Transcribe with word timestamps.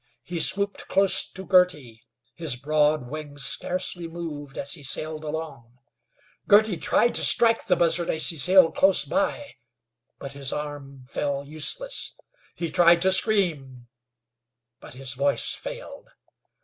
He 0.23 0.39
swooped 0.39 0.87
close 0.87 1.23
to 1.29 1.45
Girty. 1.45 2.01
His 2.33 2.55
broad 2.55 3.07
wings 3.07 3.45
scarcely 3.45 4.07
moved 4.07 4.57
as 4.57 4.73
he 4.73 4.81
sailed 4.81 5.23
along. 5.23 5.77
Girty 6.47 6.75
tried 6.77 7.13
to 7.13 7.23
strike 7.23 7.67
the 7.67 7.75
buzzard 7.75 8.09
as 8.09 8.27
he 8.27 8.39
sailed 8.39 8.75
close 8.75 9.05
by, 9.05 9.53
but 10.17 10.31
his 10.31 10.51
arm 10.51 11.05
fell 11.07 11.43
useless. 11.45 12.13
He 12.55 12.71
tried 12.71 12.99
to 13.03 13.11
scream, 13.11 13.89
but 14.79 14.95
his 14.95 15.13
voice 15.13 15.53
failed. 15.53 16.09